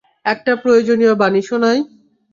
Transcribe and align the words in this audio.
একটা 0.25 0.53
প্রয়োজনীয় 0.55 1.13
বাণী 1.15 1.41
শোনাই। 1.41 1.79